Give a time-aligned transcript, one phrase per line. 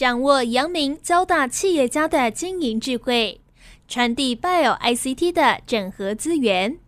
[0.00, 3.38] 掌握阳明交大企业家的经营智慧，
[3.86, 6.78] 传递 Bio ICT 的整合资源，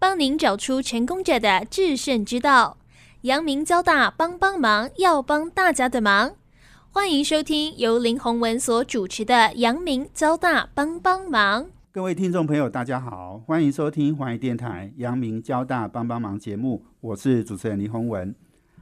[0.00, 2.78] 帮您找出成功者的制胜之道。
[3.20, 6.34] 阳明交大帮帮忙，要帮大家的忙。
[6.90, 11.66] 欢迎收听由林宏文所主持的阳明交大帮帮忙。
[11.92, 18.34] 各位听众朋友，大家好，欢迎收听华语电台阳明交大帮帮忙节目，我是主持人林宏文。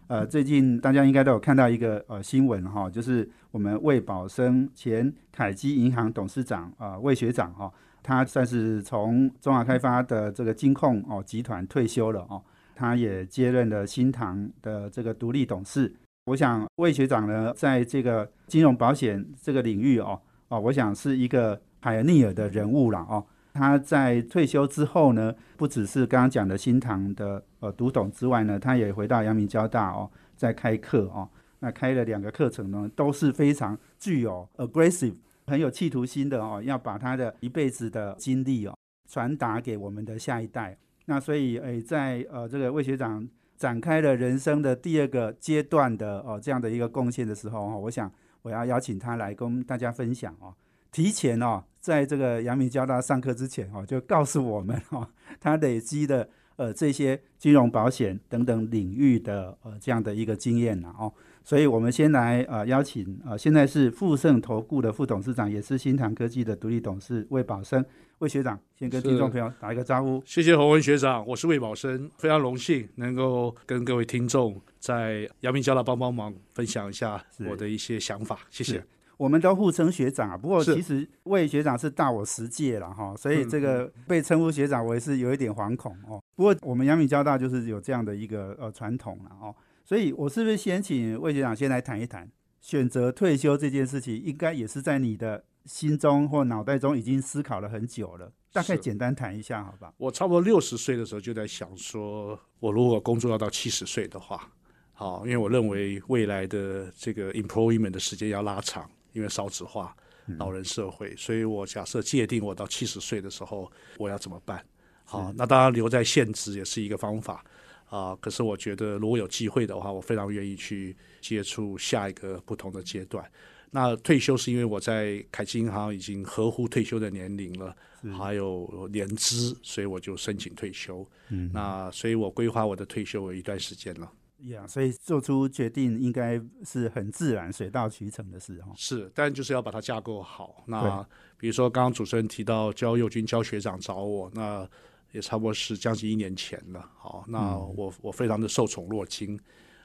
[0.07, 12.43] 呃，最近大家应该都有看到一个呃新闻哈，就是我们魏宝生前凯基银行董事长啊魏学长哈，他算是从中华开发的这个金控哦集团退休了哦，
[12.75, 15.95] 他也接任了新唐的这个独立董事。
[16.27, 21.61] 我想魏学长呢，在这个金融保险这个领域哦哦，我想是一个。
[21.85, 23.23] 海尼尔的人物了哦，
[23.55, 31.29] 他在退休之后呢，不只是刚刚讲的新唐的呃读懂之外呢，他也回到阳明交大哦，在开课哦。
[31.61, 35.15] 那开了两个课程呢，都是非常具有 aggressive
[35.47, 38.77] 很有企图心的哦，要把他的一辈子的经历哦
[39.09, 40.77] 传达给我们的下一代。
[41.07, 48.11] 那所以诶，在呃这个魏学长展开了人生的第二个阶段的哦这样的一个贡献的时候哦，我想
[48.43, 50.53] 我要邀请他来跟大家分享哦。
[50.95, 55.09] 提前哦，在这个阳明交大上课之前哦，就告诉我们哦，
[55.41, 67.85] 他累积的呃这些金融保险等等领域的呃这样的一个经验了哦，所以我们先来呃邀请呃现在是富盛投顾的副董事长，也是新唐科技的独立董事魏宝生
[68.21, 70.23] 魏学长，先跟听众朋友打一个招呼。
[70.25, 77.21] 谢谢洪文学长，我是魏宝生，非常荣幸能够跟各位听众在阳明交大帮帮忙，分享一下
[77.51, 78.81] 我的一些想法，谢谢。
[79.17, 86.21] 我们都互称学长啊，不过其实魏学长是大我十届了哈，所以这个被称呼学长，我也是有一点惶恐哦。
[86.35, 89.55] 不过我们阳明交大就是有这样的一个呃传统了哦，
[89.85, 92.29] 所以我是不是先请魏学长先来谈一谈
[92.61, 99.93] 选择退休这件事情，应该也是在你的心中或脑袋中已经思考了很久了，大概简单谈一下好吧？
[99.97, 104.51] 我差不多六十岁的时候就在想说，我如果工作要到七十岁的话，
[104.93, 108.91] 好，因为我认为未来的这个 employment 的时间要拉长。
[109.15, 109.97] 因为少子化、
[110.39, 114.63] 老人社会，所以我假设界定我到七十岁的时候我要怎么办？
[115.07, 117.43] 好，那当然留在现职也是一个方法
[117.89, 118.15] 啊。
[118.21, 123.25] 可是我觉得如果有机会的话，我非常愿意去接触下一个不同的阶段。
[123.71, 127.77] 那退休是因为我在凯基银行已经合乎退休的年龄了，
[128.17, 131.05] 还有年资，所以我就申请退休。
[131.31, 134.11] 嗯，那所以我规划我的退休有一段时间了。
[134.49, 138.73] 呀，所以做出决定应该是很自然、水到渠成的事哈。
[138.77, 140.65] 是，但就是要把它架构好。
[140.67, 141.07] 那
[141.37, 144.69] 比如说，刚刚主持人提到教幼军教学长找我，那
[145.13, 146.91] 也差不多是将近一年前了。
[146.97, 149.39] 好，那我我非常的受宠若惊。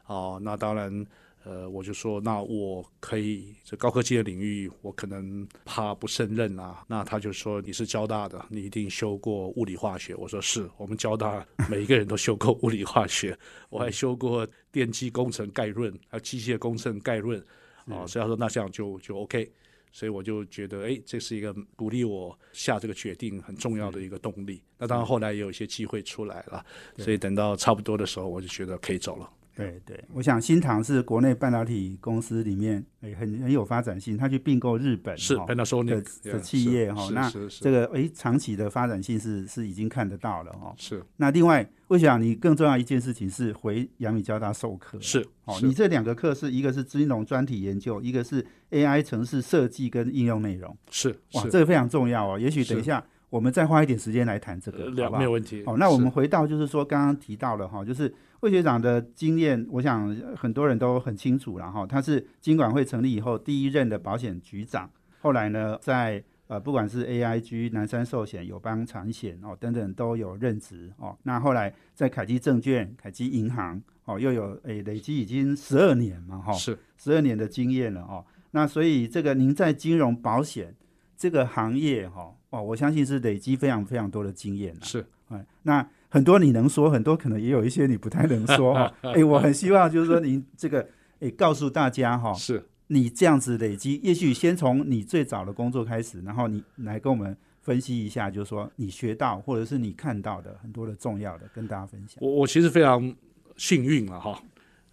[0.05, 1.05] 哦，那当然。
[1.43, 6.83] 呃，我就说，那我可以这高科技的领域，我可能怕不胜任啊。
[6.87, 10.13] 那他就说，你是交大的，你一定修过物理化学。
[10.15, 13.37] 我说是，我们交大每一个人都修过物理化学，
[13.69, 17.39] 我还修过电机工程概论，还有机械工程概论
[17.85, 18.05] 啊。
[18.05, 19.51] 所以他说，那这样就就 OK。
[19.91, 24.61] 所以我就觉得，哎，这是一个鼓励我下这个决定很重要的一个动力。
[24.77, 26.63] 那当然后来也有一些机会出来了，
[26.97, 29.27] 所以等到差不多的时候，我就觉得可以走了。
[29.59, 40.73] 对对，我想新唐是国内半导体公司里面诶很很有发展性，他去并购日本是半导体的的企业哈，那这个诶长期的发展性是是已经看得到了哈。
[40.77, 41.03] 是。
[41.17, 50.75] 那另外，我想你更重要一件事情是回阳明交大授课是哦，你这两个课是一个是金融专题研究，一个是 AI 城市设计跟应用内容。
[50.89, 52.39] 是哇，这个非常重要哦。
[52.39, 55.63] 也许等一下我们再花一点时间来谈这个，好吧没有问题。
[55.65, 58.13] 好，那我们回到就是说刚刚提到了哈，就是。
[58.41, 61.85] 魏学长的经验，我想很多人都很清楚了哈。
[61.85, 64.89] 他是金管会成立以后第一任的保险局长，
[65.19, 71.17] 后来呢，在呃不管是 AIG、南山寿险、友邦产险哦等等都有任职哦。
[71.23, 78.25] 那后来在凯基证券、凯基银行哦又有诶累积已经十二年嘛哈，是十二年的经验了哦。
[78.51, 80.73] 那所以这个您在金融保险
[81.17, 85.87] 这个行业哈哦，我相信是累积非常非常多的经验是哎那。
[86.11, 88.91] 很多你能说，很多可能也有一些你不太能说哈。
[89.13, 102.17] 哎，我很希望就是说您这个哎告诉大家哈，是你这样子累积，也许先从你最早的工作开始，然后你来跟我们分析一下，就是说你学到或者是你看到的很多的重要的，跟大家分享。
[102.21, 103.15] 我我其实非常
[103.55, 104.41] 幸运了哈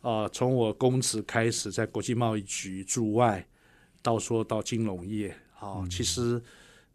[0.03, 3.43] 啊，从我公职开始，在国际贸易局驻外，
[4.03, 6.39] 到说到金融业啊，其实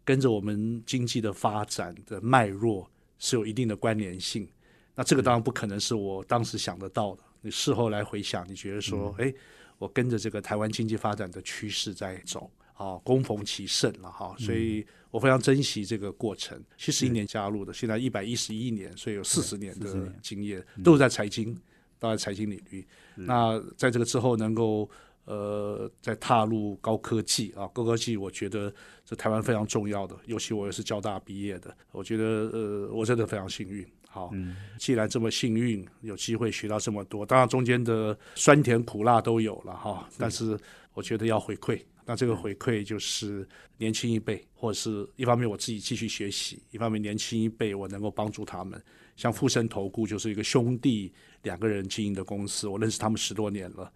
[0.04, 2.88] 跟着我们经济的发展的脉络。
[3.24, 4.48] 是有一定的关联性，
[4.96, 7.22] 那这个当然不可能是我当时想得到的。
[7.40, 9.32] 你事后来回想，你觉得说，哎，
[9.78, 16.60] 我跟着这个台湾经济发展的趋势在走，啊，攻逢其盛了哈，所以我非常珍惜这个过程。
[16.76, 21.56] 七十一年加入的，现在一百一十一年，所以有四十年的经验，都是在财经，
[22.00, 22.84] 都在财经领域。
[23.14, 24.90] 那在这个之后，能够
[25.24, 28.72] 呃在踏入高科技啊，高科技，我觉得
[29.04, 30.16] 这台湾非常重要的。
[30.26, 33.86] 尤其我也是交大毕业的，我觉得呃，我真的非常幸运。
[34.08, 34.30] 好，
[34.78, 40.06] 既然这么幸运，有机会学到这么多，当然中间的酸甜苦辣都有了哈。
[40.18, 40.58] 但是
[40.92, 43.48] 我觉得要回馈，那这个回馈就是
[43.78, 48.78] 年轻一辈，或者是一方面我自己继续学习，一方面年轻一辈我能够帮助他们。
[49.16, 51.10] 像富盛投顾就是一个兄弟
[51.42, 53.90] 两个人经营的公司，我认识他们十多年了。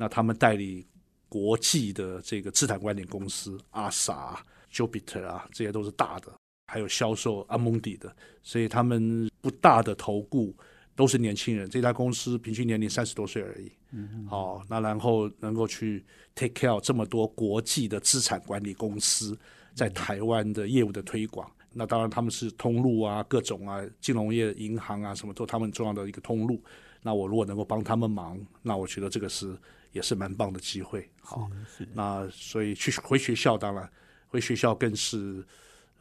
[0.00, 0.86] 那他们代理
[1.28, 4.42] 国际的这个资产管理公司，阿萨、
[4.72, 6.32] Jupiter 啊，这些都是大的。
[6.66, 8.10] 还有销售阿蒙迪的，
[8.42, 10.56] 所以他们不大的投顾
[10.96, 11.68] 都是年轻人。
[11.68, 13.70] 这家公司平均年龄三十多岁而已。
[13.90, 16.02] 嗯，好，那然后能够去
[16.34, 19.38] take care 这么多国际的资产管理公司
[19.74, 26.58] 在台湾的业务的推广，那当然他们是通路啊，各种啊，金融业、银行啊，什么都他们重要的一个通路。
[27.02, 29.56] 那我如果能够帮他们忙，那我觉得这个是
[29.92, 31.08] 也是蛮棒的机会。
[31.20, 31.50] 好，
[31.94, 33.90] 那所以去回学校，当然
[34.28, 35.44] 回学校更是。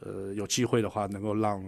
[0.01, 1.61] 呃，有机会的话，能够让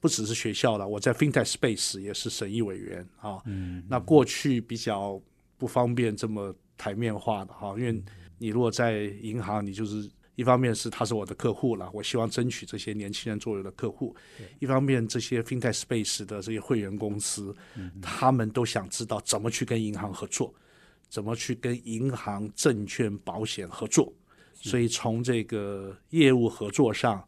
[0.00, 3.40] 不只是学校了，我在 FinTech Space 也是审议委员啊。
[3.46, 5.18] 嗯，那过去比较
[5.56, 8.04] 不方便这么台面化的哈，因为
[8.36, 14.14] 你如果在银行，你就是一方面是他是我的客户了，我希望争取这些年轻人作为的客户；
[14.58, 17.56] 一方面这些 FinTech Space 的这些会员公司，
[18.02, 20.54] 他们都想知道怎么去跟银行合作，
[21.10, 24.10] 怎么去跟银行、证券、保险合作，
[24.54, 27.22] 所以从这个业务合作上。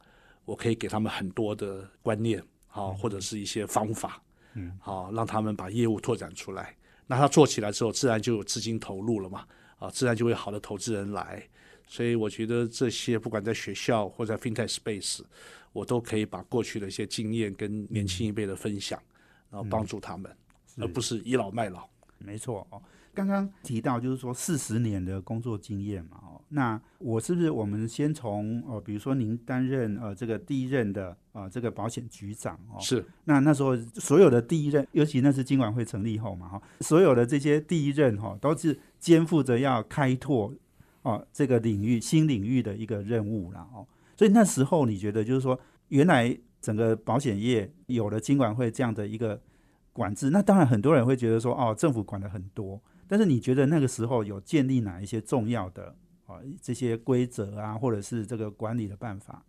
[0.45, 4.21] 我可以给他们很多的观念，好，或者是一些方法，
[4.55, 6.77] 嗯，好，让他们把业务拓展出来。
[7.07, 9.47] 那他做起来之后，自然就有资金投入了嘛，
[9.79, 11.49] 啊，自然就会好的投资人来。
[11.87, 15.21] 所以我觉得这些不管在学校或在 FinTech Space，
[15.73, 19.01] 我都可以把过去的一些经验跟年轻一辈的分享，
[19.49, 20.37] 然后帮助他们，
[20.79, 21.89] 而不是倚老卖老。
[22.19, 22.83] 没错哦。
[23.15, 40.51] 刚刚提到就是说四十年的工作经验嘛，哦，那我是不是我们先从哦，比如说您担任呃这个第一任的啊这个保险局长哦，是，那那时候所有的第一任，尤其那是金管会成立后嘛，哈，所有的这些第一任哈都是肩负着要开拓
[41.03, 43.87] 哦这个领域新领域的一个任务了哦，
[44.17, 49.39] 所以那时候你觉得就是说原来整个保险业有了金管会这样的一个
[49.93, 52.81] 管制，那当然很多人会觉得说哦政府管的很多。
[53.13, 55.95] 但是你觉得那个时候有建立哪一些重要的
[56.25, 59.45] 啊这些规则啊，或者是这个管理的办法？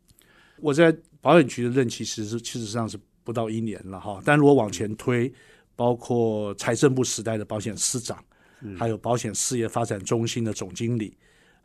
[0.58, 4.22] 我在保险局的任期其实是事实上是不到一年了哈。
[4.26, 5.34] 但如果往前推，
[5.78, 8.22] 包括财政部时代的保险司长，
[8.78, 11.16] 还有保险事业发展中心的总经理，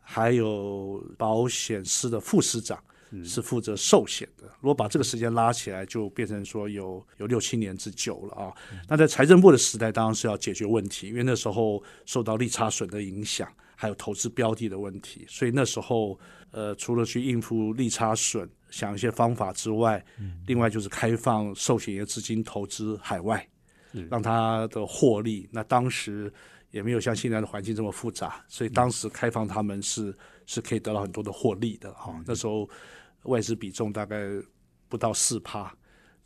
[0.01, 2.81] 还有保险司的副司长。
[3.25, 4.45] 是负责寿险的。
[4.61, 8.53] 如果把这个时间拉起来，就变成说有有六七年之久了啊。
[8.89, 16.19] 那在财政部的时代，当然是要解决问题，因为那时候受到利差损的影响，还有投资标的的问题，所以那时候
[16.51, 20.05] 呃，除了去应付利差损，想一些方法之外，
[20.47, 23.47] 另外就是开放寿险业资金投资海外，
[24.11, 25.49] 让它的获利。
[25.53, 26.33] 那当时
[26.71, 30.15] 也没有像现在的环境这么复杂，所以当时开放他们是
[30.47, 32.15] 是可以得到很多的获利的哈。
[32.27, 32.69] 那时候。
[33.29, 34.27] 外资比重大概
[34.89, 35.73] 不到四趴，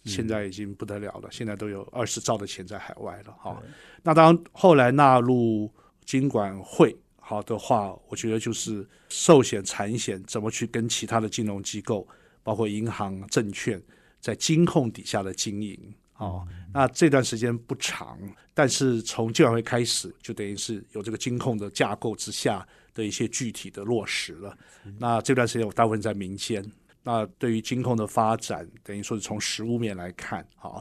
[0.04, 1.28] 现在已经不得了了。
[1.30, 3.62] 现在都有二十兆的钱在海外了哈。
[4.02, 5.70] 那当后来纳入
[6.04, 12.06] 金管会好的话，我觉得就是寿险、产险怎么去跟其他的金融机构，
[12.42, 13.80] 包括银行、证券，
[14.20, 15.78] 在金控底下的经营。
[16.18, 18.18] 哦，那这段时间不长，
[18.54, 24.56] 但是从金管会开始，就等于是有这个金控的架构之下的一些具体的落实了。
[24.98, 26.64] 那这段时间我大部分在民间。
[27.04, 30.80] 那对于金控的发展，等于说是从实物面来看，哈，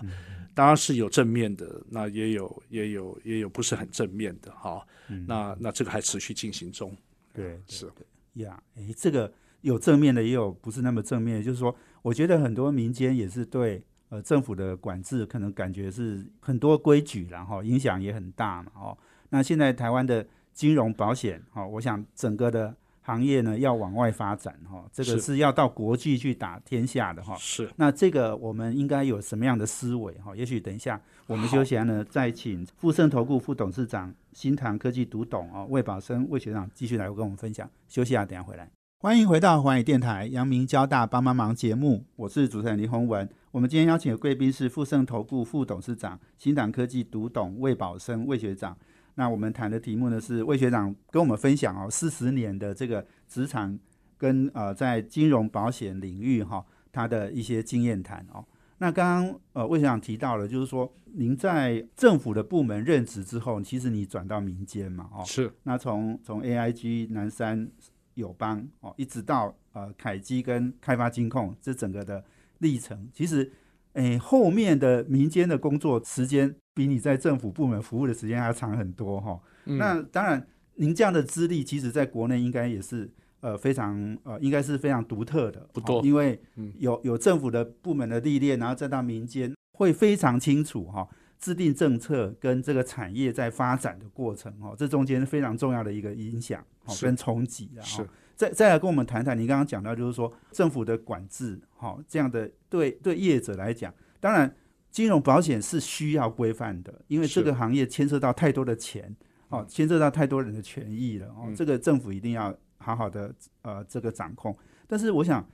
[0.53, 4.85] 当然是有正面的，那也有也有也有不是很正面的，哈，
[5.25, 6.95] 那那这个还持续进行中，
[7.33, 7.91] 对，是。
[8.33, 18.97] 呀，哎，这个有正面的，也有不是那么正面，就是说，我觉得很多民间也是对呃政府的管制，可能感觉是很多规矩，然后影响也很大嘛，哦，
[19.29, 22.75] 那现在台湾的金融保险，哈，我想整个的。
[23.11, 27.35] 行业呢要往外发展哈，这个是要到国际去打天下的哈。
[27.37, 27.69] 是。
[27.75, 30.33] 那这个我们应该有什么样的思维哈？
[30.33, 37.69] 也许等一下我们休息完呢，再请富盛投顾副董事长、新唐科技独董哦魏宝生魏学长继续来跟我们分享。
[37.89, 38.69] 休息啊，等下回来。
[38.99, 43.27] 欢迎回到华语电台阳明交大帮帮忙节目，我是主持人林宏文。
[43.51, 48.77] 我们今天邀请的贵宾是富盛投顾副董事长、新唐科技独董魏宝生魏学长。
[49.15, 53.77] 那我们谈的题目呢是魏学长跟我们分享哦，四十年的这个职场
[54.17, 58.43] 跟呃在金融保险领域哈，他的一些经验谈哦。
[58.77, 65.51] 那刚刚呃魏学长提到了，就是说您在政府的部门任职之后，其实你转到民间嘛哦，是。
[65.63, 67.69] 那从从 AIG 南山
[68.15, 72.23] 友邦哦，一直到呃凯基跟开发金控这整个的
[72.59, 73.51] 历程，其实
[73.93, 76.55] 诶后面的民间的工作时间。
[76.81, 79.39] 比你在政府部门服务的时间还要长很多哈。
[79.65, 83.07] 那当然，您这样的资历，其实在国内应该也是
[83.41, 85.59] 呃非常呃，应该是非常独特的。
[85.71, 86.41] 不多，因为
[86.79, 91.07] 有有政府的部门的历练，然后再到民间，会非常清楚哈，
[91.37, 96.65] 制定政策跟这个产业在发展的过程哈，这中间非常重要的一个影响
[96.99, 98.03] 跟冲击的哈。
[98.35, 104.51] 再再来跟我们谈谈，您刚刚讲到就是说政府的管制哈，这样的对对业者来讲，当然。
[104.91, 109.15] 金融保险是需要规范的，因为这个行业牵涉到太多的钱，
[109.47, 114.55] 哦，牵涉到太多人的权益了，哦，这个政府一定要好好的呃这个掌控。
[114.85, 115.47] 但是我想，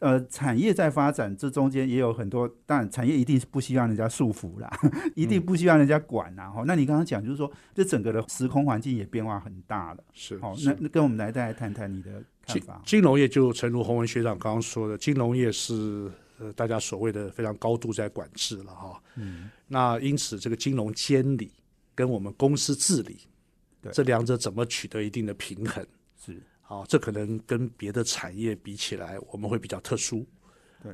[0.00, 4.68] 呃，产业在发展这中间也有很多，当然产业一定是不希望人家束缚啦，
[5.14, 6.50] 一定不希望人家管啦。
[6.50, 10.34] 哈，那你刚刚讲就是说，这整个的时空环境也变化很大了，是。
[10.42, 12.82] 哦，那那跟我们来再来谈谈你的看法。
[12.84, 16.10] 金融业就诚如洪文学长刚刚说的，金融业是。
[16.40, 21.52] 呃，大家所谓的非常高度在管制了哈，嗯，那因此这个金融监理
[21.94, 23.18] 跟我们公司治理，
[23.92, 25.86] 这两者怎么取得一定的平衡？
[26.24, 30.26] 是，好，这可能跟别的产业比起来，我们会比较特殊，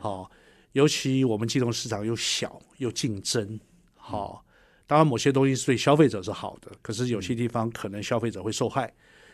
[0.01, 0.29] 好，
[0.73, 3.61] 尤其我们金融市场又小又竞争，
[3.95, 4.45] 好，
[4.85, 8.93] 当然某些东西对消费者是好的，可是有些地方可能消费者会受害，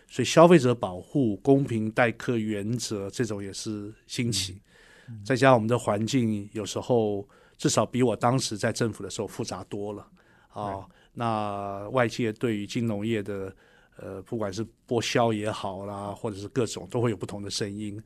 [0.08, 4.60] 所以消费者保护、公平待客原则这种也是兴起。
[5.24, 7.26] 再加上我们的环境，有时候
[7.56, 10.06] 至少比我当时在政府的时候复杂多了
[10.48, 10.86] 啊。
[11.14, 13.54] 那外界对于金融业的
[13.96, 18.02] 呃，不管是剥削也好啦，或者是各种，都会有不同的声音，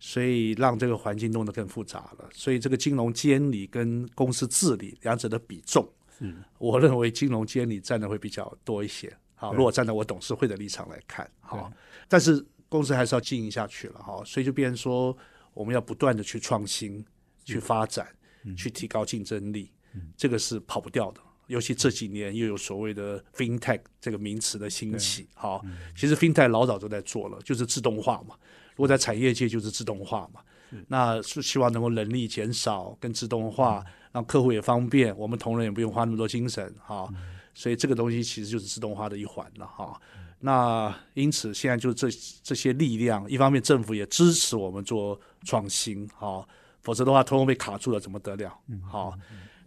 [0.00, 2.28] 所以让这个环境弄得更复杂了。
[2.32, 5.88] 所以这个金融监理跟公司治理两者的比重，
[6.18, 9.16] 嗯我认为金融监理占的会比较多一些。
[9.36, 11.72] 好，如果站在我董事会的立场来看，好，
[12.08, 15.16] 但是公司还是要经营下去了哈，所以就变成说。
[15.58, 17.04] 我们要不断的去创新、
[17.44, 18.06] 去发展、
[18.56, 19.72] 去提高竞争力，
[20.16, 21.20] 这个是跑不掉的。
[21.48, 25.60] 尤其这几年又有所谓的 FinTech 这个名词的兴起，好，
[25.96, 28.36] 其实 FinTech 老早就在做了，就是自动化嘛。
[28.76, 30.40] 如果在产业界就是自动化嘛，
[30.86, 37.12] 那是希望能够人力减少跟自动化，让客户也方便，我们同仁也不用花那么多精神，哈。
[37.52, 40.00] 所以这个东西其实就是自动化的一环了，哈。
[40.40, 42.08] 那因此，现在就这
[42.42, 46.48] 这些力量，一方面政府也支持我们做创新，好，
[46.80, 48.56] 否则的话，通通被卡住了，怎么得了？
[48.88, 49.18] 好，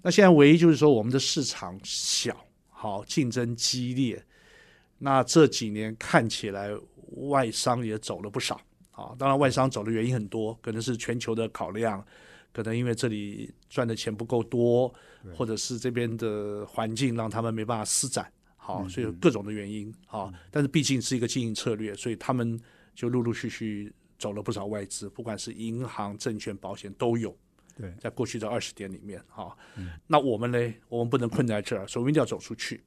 [0.02, 2.36] 那现在唯一就是说，我们的市场小，
[2.70, 4.24] 好，竞争激烈。
[4.98, 6.70] 那这几年看起来，
[7.18, 8.62] 外商也走了不少，
[8.92, 12.02] 啊，当然外商走的原因很多，可能是全球的考量，
[12.54, 14.94] 可能因为这里赚的钱不够多，
[15.36, 18.32] 或者是这边的环境让他们没办法施展。
[18.64, 22.60] 好，所以有各种的原因，好，但是毕竟是一个经营策略，所以他们
[22.94, 27.36] 就陆陆续续走了不少外资，不管是银行、证券、保险都有。
[27.76, 29.58] 对，在过去的二十年里面，哈，
[30.06, 30.74] 那我们呢？
[30.90, 32.84] 我们不能困在这儿，所以我们一定要走出去。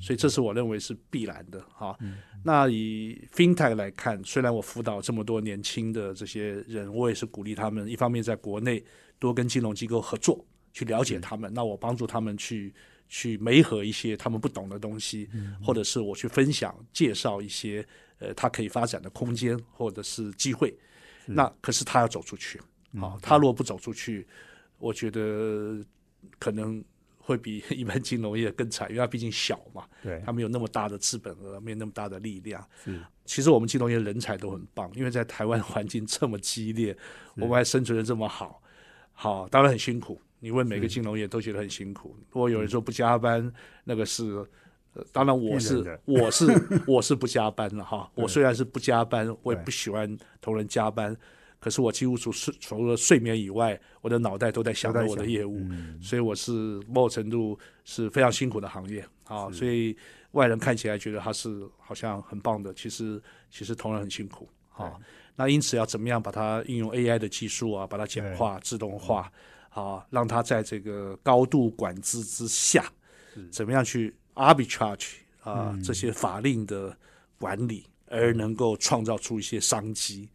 [0.00, 1.96] 所以这是我认为是必然的，哈。
[2.42, 8.84] 那以 FinTech 来看，虽然我辅导这么多年轻的这些人，我也是鼓励他们，一方面在国内
[9.20, 12.74] 多跟金融机构合作，去了解他们，那我帮助他们去。
[13.14, 15.28] 去媒合一些他们不懂的东西，
[15.62, 17.86] 或者是我去分享介绍一些
[18.18, 20.74] 呃他可以发展的空间或者是机会。
[21.26, 22.58] 那可是他要走出去，
[22.98, 24.26] 好，他如果不走出去，
[24.78, 25.84] 我觉得
[26.38, 26.82] 可能
[27.18, 32.66] 会比 一般金融业更惨，因为他毕竟小嘛，对，他没有那么大的资本额，没有那么大的力量。
[33.26, 36.96] 其实我们金融业人才都很棒，因为在台湾环境这么激烈，
[37.34, 38.62] 我们还生存的这么好，
[39.12, 40.18] 好，当然很辛苦。
[40.44, 42.16] 你问每个金融业都觉得很辛苦。
[42.32, 43.52] 如果有人说不加班，
[43.84, 44.44] 那个是，
[45.12, 48.10] 当然我是 我是我是不加班了哈。
[48.16, 51.16] 我虽然是不加班，我也不喜欢同仁加班，
[51.60, 55.60] 可是我几乎除睡除了睡眠以外，我的脑袋都在想着我的业务，
[56.02, 56.50] 所以我是
[56.88, 59.48] 某种程度是非常辛苦的行业啊。
[59.52, 59.96] 所以
[60.32, 64.94] 外人看起来觉得他是好像很棒的，其实其实同仁很辛苦啊。
[65.36, 69.32] 那因此要怎么样把它应用 AI 的技术啊，把它简化、自动化。
[69.74, 72.84] 好，让他在这个高度管制之下，
[73.50, 76.94] 怎么样去 arbitrage 啊这些法令的
[77.38, 80.28] 管理，而能够创造出一些商机，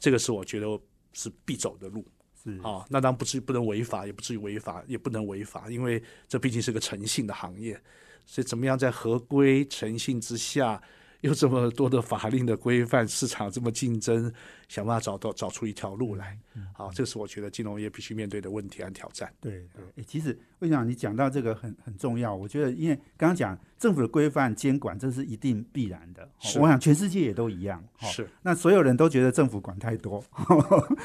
[0.00, 0.66] 这个是我觉得
[1.12, 2.02] 是必走的路。
[2.42, 2.58] 是。
[2.62, 7.78] 啊，那当然不至于不能违法，也不至于违法，也不能违法，因为这毕竟是个诚信的行业，
[8.24, 10.82] 所以怎么样在合规诚信之下？
[11.20, 14.32] 又这么多的法令的规范，市场这么竞争，
[14.68, 16.38] 想办法找到找出一条路来。
[16.72, 19.32] 好，这是我觉得金融业必须面对的问题和挑战。
[19.40, 22.34] 对对，其实为什么你讲到这个很很重要？
[22.34, 26.28] 我觉得，因为刚刚讲政府的规范监管，这是一定必然的。
[26.58, 27.84] 我想全世界也都一样。
[27.98, 30.24] 是，那所有人都觉得政府管太多，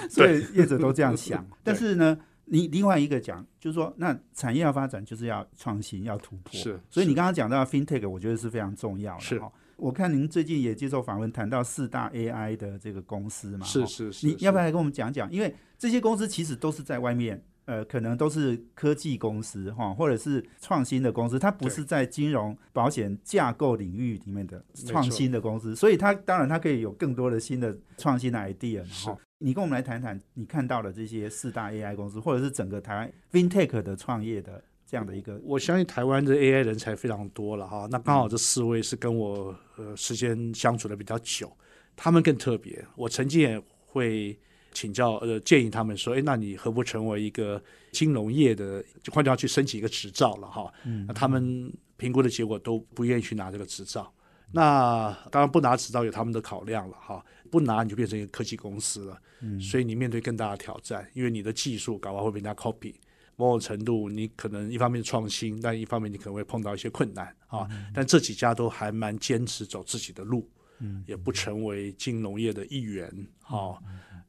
[0.10, 1.46] 所以业者都这样想。
[1.62, 6.54] 但是呢，你另外一个讲，就是说，那产业要发展，就是要创新，要突破。
[6.54, 9.22] 是，所以你刚刚讲到 FinTech，我觉得是非常重要的。
[9.22, 9.42] 是。
[9.78, 15.32] 我看您最近也接受访问，谈到四大 AI 的这个公司嘛，是是是，你要不要来跟我们讲讲？
[15.32, 29.18] 因为这些公司其实都是在外面，呃，可能都是科技公司哈，或者是创新的公司，它不是在金融保险架构领域里面的创新的公司，所以它当然它可以有更多的新的创新的 idea 哈。
[29.40, 34.64] 你跟我们来谈谈你看到的这些四大 AI 公司，或者是整个台湾 FinTech 的创业的。
[34.96, 37.86] 这样的一个，我相信台湾的 AI 人才非常多了哈。
[37.92, 41.52] 那刚好这四位是跟我呃时间相处的比较久，
[41.98, 42.82] 他们更特别。
[42.96, 44.40] 我曾经也会
[44.72, 47.62] 请教呃建议他们说，哎，那你何不成为一个
[47.92, 50.72] 金融业的，就换掉去申请一个执照了哈？
[51.06, 54.10] 那他们评估的结果都不愿意去拿这个执照。
[54.54, 57.22] 那当然不拿执照有他们的考量了哈，
[57.52, 59.20] 不拿你就变成一个科技公司了。
[59.42, 62.94] 嗯，所以你面对更大的挑战，因为你的技术搞不好会被人家 copy。
[63.38, 67.68] 某种程度，你可能一方面创新，但一方面你可能会碰到一些困难啊。
[67.94, 70.50] 但这几家都还蛮坚持走自己的路，
[70.80, 73.10] 嗯，也不成为金融业的一员
[73.42, 73.76] 啊。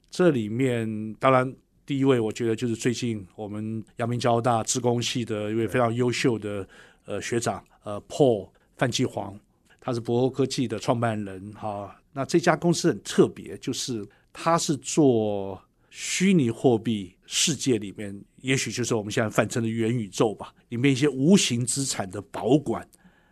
[0.09, 6.67] 这里面当然第一位，我觉得就是最近我们阳明交大自工系的一位非常优秀的
[7.05, 9.39] 呃学长呃 Paul 范继煌，
[9.79, 11.95] 他是博欧科技的创办人哈。
[12.11, 15.61] 那这家公司很特别，就是他是做。
[15.99, 20.53] 虚拟货币世界里面，也许就是我们现在泛称的元宇宙吧。
[20.69, 22.87] 里面一些无形资产的保管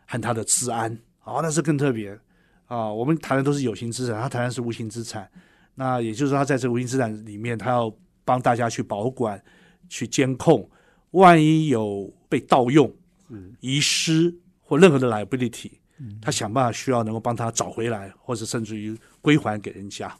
[0.07, 2.19] 和它的治安，啊，那是更特别
[2.65, 2.91] 啊。
[2.91, 5.29] 我们谈的都是有形资产，他谈的是无形资产。
[5.75, 9.39] 那也就是说，他在这无形资产里面，他要帮大家去保管、
[9.87, 10.67] 去监控，
[11.11, 12.91] 万一有被盗用、
[13.59, 15.73] 遗失或任何的 liability，
[16.19, 20.11] 他想办法需要能够帮他找回来，或者甚至于归还给人家。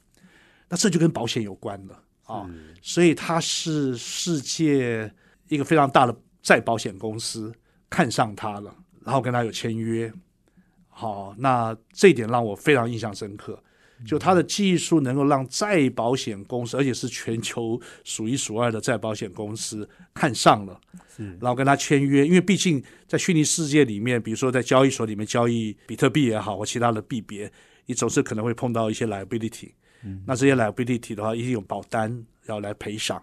[0.69, 2.03] 那这就跟保险有关了。
[2.25, 2.49] 啊，
[2.81, 5.11] 所以他是世界
[5.47, 7.53] 一个非常大的再保险公司
[7.89, 10.11] 看上他了，然后跟他有签约。
[10.89, 13.61] 好，那这一点让我非常印象深刻，
[14.07, 20.79] 就他的技术能够让再保险公司，而且是全球数一数二的再保险公司看上了，
[21.15, 27.51] 是，然后跟他签约，因为毕竟在虚拟世界里面，比如说在交易所里面交易比特币也好，或其他的币别，
[27.85, 29.71] 你总是可能会碰到一些 liability。
[30.25, 33.17] 那这些 liability 的话，一定有保单要来赔偿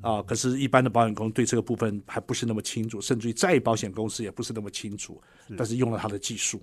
[0.00, 0.22] 啊。
[0.22, 5.22] 可是，一般的保险公司对这个部分还不是那么清楚，甚至于再保险公司也不是那么清楚。
[5.56, 6.60] 但是用了他的技术，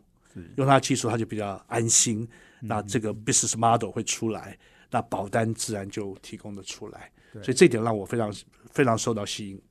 [0.57, 2.27] 用他的技术，他就比较安心。
[2.59, 4.57] 那这个 business model 会出来，
[4.91, 7.11] 那保单自然就提供的出来。
[7.41, 8.33] 所以这点让我非常
[8.71, 9.61] 非常受到吸引。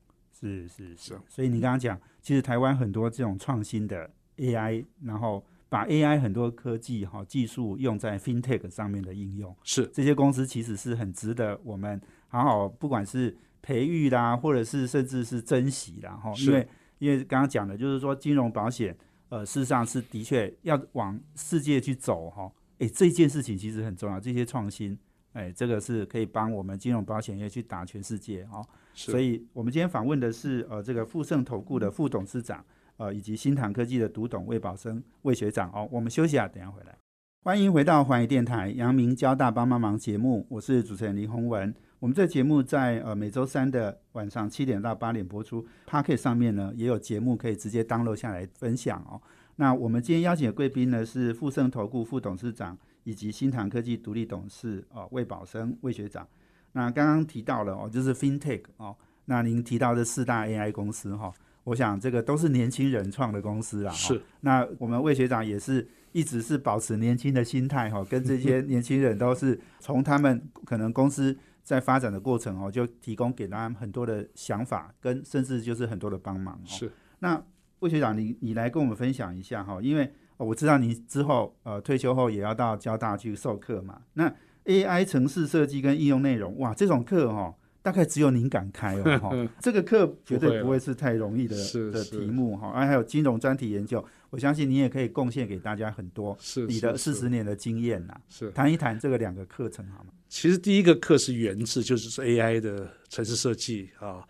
[0.40, 1.18] 是是是。
[1.28, 5.44] 所以你刚刚讲，其实台湾很多这种创新的 AI，然后。
[5.72, 16.30] 把 AI 很多科技哈技术用在 FinTech 上面的应用，是这些公司其实是很值得我们好好不管是培育啦，或者是甚至是珍惜啦哈。
[16.40, 18.94] 因为因为刚刚讲的就是说金融保险，
[19.30, 22.52] 呃，事实上是的确要往世界去走哈。
[22.80, 24.94] 诶，这件事情其实很重要，这些创新，
[25.32, 28.62] 诶，这个是可以帮我们金融保险业去打全世界哈。
[28.92, 32.62] 所以我们今天访问的是呃这个富盛投顾的副董事长。
[33.03, 36.97] 呃，以及新唐科技的独董魏宝生魏学长哦，我们休息啊，等下回来。
[37.43, 41.75] 欢迎回到环宇电台阳明交大帮帮忙节目，我是主持人林宏文。
[41.99, 49.21] 我们这节目在呃每周三的晚上七点到八点播出 p a r k e t 上面呢也有节目可以直接 download 下来分享哦。
[49.57, 56.25] 那我们今天邀请的贵宾呢是富盛投顾副董事长以及新唐科技独立董事哦魏宝生魏学长。
[56.71, 61.33] 那刚刚提到了哦，就是 FinTech 哦，那您提到的四大 AI 公司哈。
[61.64, 63.90] 我想这个都是年轻人创的公司啦。
[63.92, 64.20] 是。
[64.40, 76.61] 那我们魏学长也是一直是保持年轻的心态哈，跟这些年轻人都是从他们可能公司在发展的过程哦，就提供给他们很多的想法，跟甚至就是很多的帮忙。
[76.64, 76.90] 是。
[77.20, 77.40] 那
[77.79, 84.03] 魏学长，你你来跟我们分享一下哈，因为我知道你之后呃退休后也要到交大去授课嘛。
[84.14, 87.55] 那 AI 城市设计跟应用内容，哇，这种课哈。
[87.83, 91.57] 大概只有您敢开哦， 哈，这个课绝对不会是太容易的
[91.90, 98.51] 的题目哈，而还有金融专题研究，我相信你也可以贡献给大家很多你的四十年的经验呐，是。
[98.53, 100.11] 谈一谈这个两个课程好吗？
[100.29, 104.27] 其实第一个课是源自就是 AI 的城市设计啊，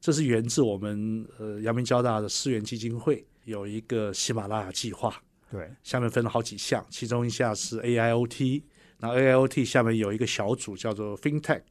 [0.00, 5.14] 这是源自我们呃阳明交大的思源基金会有一个喜马拉雅计划，
[5.50, 8.62] 对，下面分了好几项，其中一项是 AIoT，
[8.98, 11.62] 那 AIoT 下面有一个小组叫做 FinTech，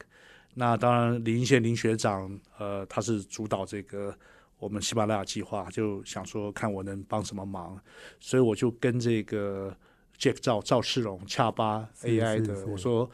[0.55, 4.11] 那当然林宪林学长，呃，他是主导这个
[4.57, 7.79] 我们喜马拉雅计划，就想说看我能帮什么忙，
[8.19, 9.71] 所以我就跟这个
[10.17, 13.07] Jack 赵赵世荣恰巴 AI 的，是是我说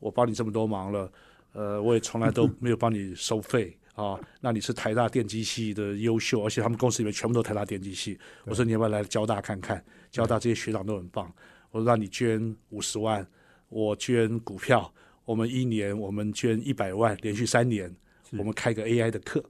[0.00, 1.12] 我帮你这么多忙了，
[1.52, 3.76] 呃，我也从来都没有帮你收费。
[3.94, 8.18] 啊，那你是台大电机系的优秀，而且他们公司里面全部都台大电机系。
[8.44, 9.82] 我说你要不要来交大看看？
[10.10, 11.32] 交大这些学长都很棒。
[11.70, 13.26] 我说让你捐五十万，
[13.70, 14.92] 我捐股票，
[15.26, 17.94] 我们一年我们捐一百万，连续三年，
[18.38, 19.44] 我们开个 AI 的课。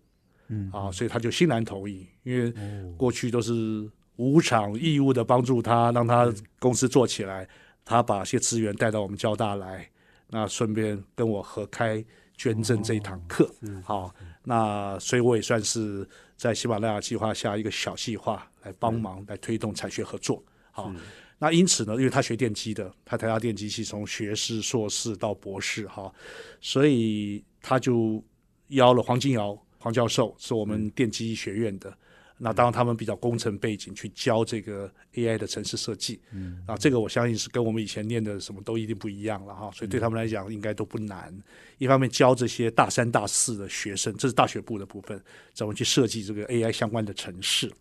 [0.49, 7.49] 嗯啊，所以他就欣然同意，因为哦过去都是无偿义务的帮助他，让他公司做起来，
[7.85, 9.91] 他把些资源带到我们交大来，
[10.29, 12.05] 那顺便跟我合开
[12.37, 13.53] 捐赠这一堂课。
[13.83, 20.41] 好，那所以我也算是在喜马拉雅计划下一个小计划来帮忙来推动产学合作。
[20.71, 20.93] 好，
[21.39, 26.13] 那因此呢，因为他学电机的，他台大电机系从学士、硕士到博士，哈，
[26.61, 28.25] 所以他就
[28.69, 31.97] 邀了黄金尧黄教授，是我们电机学院的。
[32.39, 41.35] 那当然，他们比较工程背景去教这个 AI 的城市设计，嗯，啊，这个我相信是跟我们以前念的什么都一定不一样了哈，所以对他们来讲应该都不难。
[41.79, 45.19] 一方面教这些大三大四的学生，这是大学部的部分，
[45.55, 47.73] 怎么去设计这个 AI 相关的城市，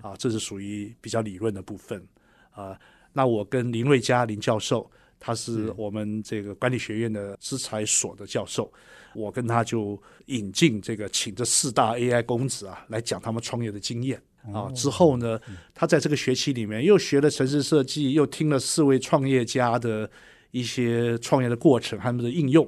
[0.00, 2.04] 啊，这是属于比较理论的部分
[2.50, 2.76] 啊。
[3.12, 8.72] 那我跟林瑞佳林教授，他是我们这个管理学院的资财所的教授，
[9.14, 14.20] 我跟他就引进这个请这四大 AI 公子啊来讲他们创业的经验
[14.52, 14.70] 啊。
[14.74, 15.38] 之后呢，
[15.74, 20.08] 他在这个学期里面又学了城市设计，又听了四位创业家的
[20.52, 22.64] 一些创业的过程，他们的应用，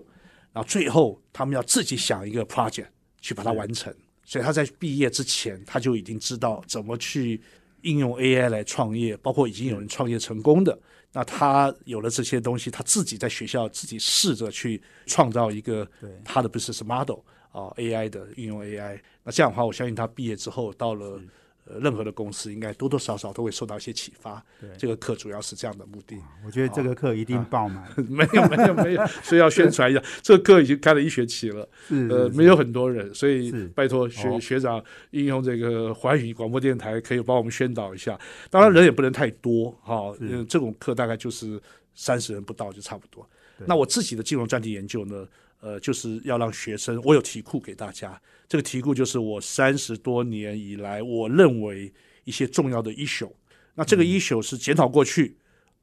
[0.53, 2.89] 然后最后他们要自己想一个 project
[3.21, 3.95] 去把它完成。
[4.25, 7.41] 所以他在毕业之前，他就已经知道怎么去
[7.83, 10.77] 应用 AI 来创业，包括已经有人创业成功的。
[11.13, 17.19] 那他有了这些东西，他自己在学校自己试着去创造一个对他的 business model
[17.51, 18.99] 啊，AI 的应用 AI。
[19.23, 21.21] 那这样的话，我相信他毕业之后到了
[21.65, 24.45] 呃任何的公司，应该多多少少都会受到一些启发。
[24.77, 26.17] 这个课主要是这样的目的。
[26.45, 31.69] 我觉得这个课一定爆满，没有没有没有，所以要宣传一下，这个课已经开了一学期了。
[31.89, 38.19] 是呃，是没有很多人，所以拜托学、哦学长应用这个环宇广播电台，可以帮我们宣导一下。
[38.51, 41.61] 当然人也不能太多哈，是呃，这种课大概就是
[41.95, 43.29] 三十人不到就差不多。
[43.65, 45.27] 那我自己的金融专题研究呢，
[45.61, 48.21] 呃，就是要让学生，我有题库给大家。
[48.53, 51.91] 这个题库就是我三十多年以来，我认为
[52.25, 53.33] 一些重要的 issue。
[53.75, 55.39] 那这个 issue 是检讨过去，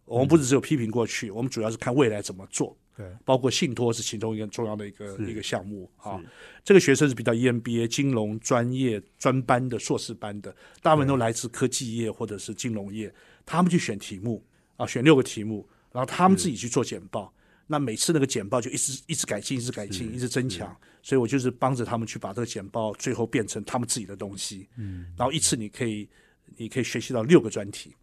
[0.06, 2.78] 我们不是只有批评过去，我们主要是看未来怎么做。
[2.96, 6.22] 对，包括信托是其中一个重要的一个一个项目啊。
[6.64, 13.12] 这个学生是比较 EMBA 金融专业专班的硕士班的，大部分都来自科技业或者是金融业，
[13.48, 14.46] 他们去选题目
[14.78, 17.34] 啊，选六个题目，然后他们自己去做简报。
[17.72, 24.68] 那每次那个简报就一直一直改进，一直改进，一直增强，所以我就是帮着他们去把这个简报最后变成他们自己的东西。
[24.76, 26.10] 嗯，然后一次你可以
[26.58, 27.96] 你可以学习到六个专题。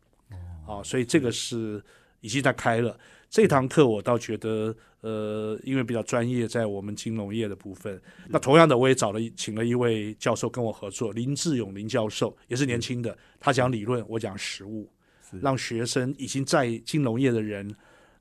[0.69, 1.83] 啊，所以这个是
[2.21, 2.97] 已经在开了。
[3.29, 8.01] 这堂课我倒觉得，呃，因为比较专业，在我们金融业的部分。
[8.29, 14.89] 那同样的，我也找了请了一位教授跟我合作，林志勇林教授也是年轻的，他讲理论，我讲实务，
[15.43, 17.75] 让学生已经在金融业的人。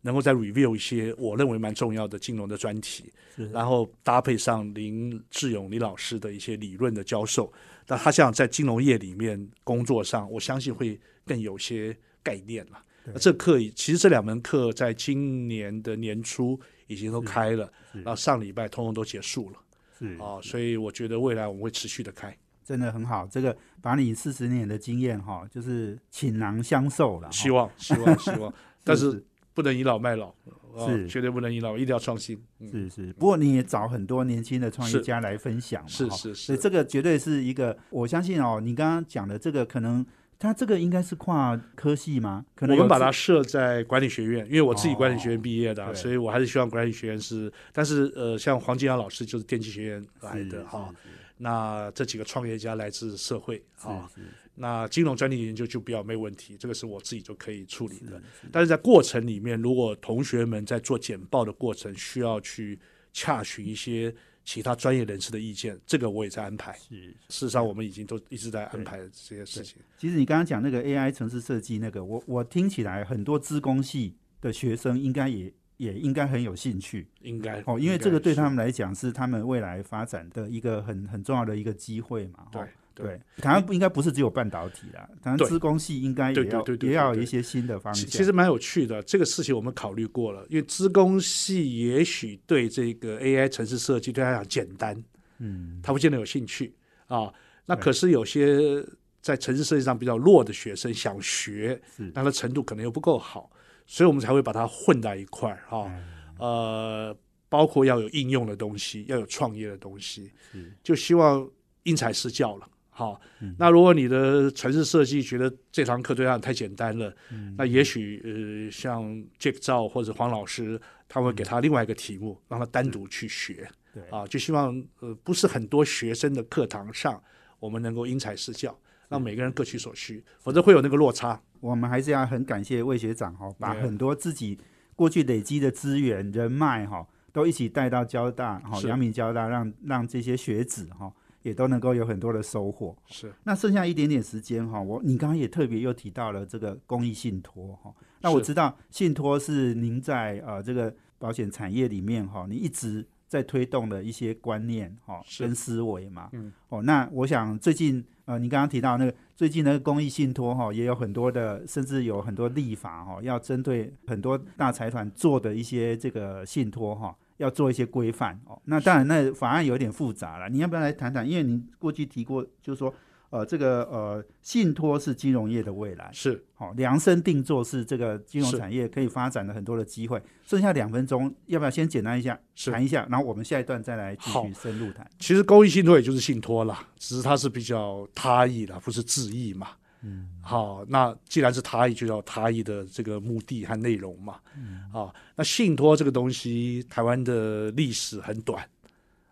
[0.06, 3.12] 能够再 review 一些我认为蛮重要的金融的专题，
[3.52, 7.52] 然后搭配上林志勇林老师的一些理论的教授，
[7.88, 12.80] 那他这样在金融业里面工作上，我相信会更有些概念了。
[13.06, 19.58] 那这课其实这两门课在今年的年初已经都开了，然后上礼拜通通都结束了。
[19.98, 23.26] 是啊，所以我觉得未来我们会持续的开，真的很好。
[23.26, 27.32] 这个把你四十年的经验哈，就是倾囊相授了哈。
[27.32, 30.28] 希望希望希望， 但是是不能倚老卖老，
[30.76, 31.08] 啊是。
[31.08, 32.40] 绝对不能倚老，一定要创新。
[32.60, 32.70] 嗯。
[32.70, 36.36] 是是，不过你也找很多年轻的创业家来分享嘛，是是是。
[36.36, 40.06] 所以这个绝对是一个，我相信哦，你刚刚讲的这个可能，
[40.38, 42.46] 它这个应该是跨科系吗？
[42.54, 47.52] 可能我们把它设在管理学院，因为我自己管理学院毕业的啊、哦所以我还是希望管理学院是。
[47.72, 54.10] 但是呃，像黄金阳老师就是电机学院来的哈、是那这几个创业家来自社会啊、
[54.56, 58.18] 那金融专利研究就比较没问题，这个是我自己就可以处理的。
[58.42, 62.80] 是但是在过程里面，如果同学们在做简报的过程需要去
[63.12, 64.16] 洽询一些
[64.46, 66.72] 其他专业人士的意见，这个我也在安排。
[66.78, 67.08] 是。
[67.30, 69.78] 事实上，我们已经都一直在安排这些事情。
[69.98, 82.46] 其实你刚刚讲那个 AI 城市设计那个，我我听起来很多资工系的学生应该也也应该很有兴趣应该哦，因为这个对他们们来讲是他们未来发展的一个很很重要的一个机会嘛。
[82.46, 82.62] 哦对
[82.96, 88.06] 对，台湾不应该不是只有半导体啦，台湾对资工系应该也要也要有一些新的方向。
[88.06, 95.04] 其其实蛮有趣的，这个事情我们考虑过了，因为资工系也许对这个 AI 城市设计对他来讲简单，
[95.40, 96.74] 嗯，他不见得有兴趣
[97.08, 97.32] 啊。
[97.66, 98.84] 那可是有些
[99.22, 103.52] 在城市设计上比较弱的学生想学是，但他程度可能又不够好，
[103.86, 105.86] 所以我们才会把它混在一块儿啊。
[105.88, 106.04] 嗯
[106.38, 111.50] 呃，包括要有应用的东西，要有创业的东西，是就希望
[111.84, 112.68] 因材施教了。
[112.98, 113.54] 好，嗯。
[113.60, 117.54] 那如果你的城市设计觉得这堂课对他太简单了，嗯。
[117.58, 119.04] 那也许呃，像
[119.38, 120.80] Jack 赵或者黄老师，
[121.10, 123.70] 他会给他另外一个题目，让他单独去学。
[123.94, 124.02] 对。
[124.10, 127.22] 啊，就希望呃，不是很多学生的课堂上，
[127.60, 128.80] 我们能够因材施教，
[129.10, 131.42] 让每个人各取所需，否则会有那个落差。
[131.60, 134.58] 我们还是要很感谢魏学长哈，把很多自己
[134.96, 138.88] 过去累积的资源、人脉哈，都一起带到交大哈，是。
[138.88, 141.12] 阳明交大，让让这些学子哈
[141.46, 142.98] 也都能够有很多的收获。
[143.06, 147.94] 是那剩下一点点时间哈，我你刚刚也特别又提到了这个公益信托哈。
[148.22, 156.30] 那我知道信托是您在呃这个保险产业里面哈，你一直在推动的一些观念哈跟思维嘛。
[156.34, 156.52] 嗯。
[156.70, 167.16] 哦，那我想最近呃，你刚刚提到那个最近的公益信托哈，也有很多的，甚至有很多立法哈，要针对很多大财团做的一些这个信托哈。
[167.38, 170.48] 要做一些规范哦，那当然，那法案有点复杂了。
[170.50, 171.30] 你要不要来谈谈？
[171.30, 172.94] 因为你过去提过，就是说，
[173.30, 180.22] 呃，这个呃，信托是金融业的未来，是，好、量身定做是这个金融产业可以发展的很多的机会。
[180.46, 182.40] 剩下两分钟，要不要先简单一下
[182.72, 185.06] 谈一下，然后我们下一段再来继续深入谈。
[185.20, 189.68] 其实公益信托也就是信托啦，只是它是比较他意啦，不是自意嘛。
[190.08, 194.40] 嗯，好，那既然是他意，就要他意的这个目的和内容嘛。
[194.56, 198.64] 嗯，啊，那信托这个东西，台湾的历史很短，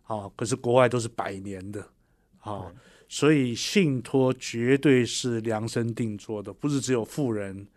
[0.05, 1.88] 啊，可是国外都是百年的，
[2.39, 2.65] 啊，
[3.07, 7.67] 所以信托绝对是量身定做的，不是只有富人